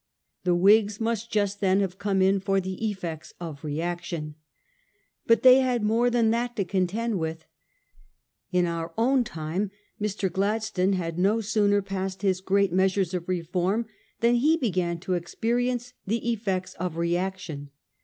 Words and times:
The 0.45 0.55
Whigs 0.55 0.99
must 0.99 1.29
just 1.31 1.59
then 1.61 1.79
have 1.81 1.99
come 1.99 2.23
in 2.23 2.39
for 2.39 2.59
the 2.59 2.89
effects 2.89 3.35
of 3.39 3.63
reaction. 3.63 4.33
But 5.27 5.43
they 5.43 5.59
had 5.59 5.83
more 5.83 6.09
than 6.09 6.31
that 6.31 6.55
to 6.55 6.65
contend 6.65 7.19
with. 7.19 7.45
In 8.51 8.65
our 8.65 8.95
own 8.97 9.23
time, 9.23 9.69
Mr. 10.01 10.31
Gladstone 10.31 10.93
had 10.93 11.19
no 11.19 11.39
sooner 11.39 11.83
passed 11.83 12.23
his 12.23 12.41
great 12.41 12.73
measures 12.73 13.13
of 13.13 13.29
reform 13.29 13.85
than 14.21 14.33
he 14.33 14.57
began 14.57 14.97
to 15.01 15.11
expe 15.11 15.53
rience 15.55 15.93
the 16.07 16.31
effects 16.31 16.73
of 16.79 16.97
reaction. 16.97 17.69